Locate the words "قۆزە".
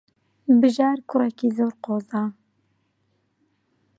1.83-2.23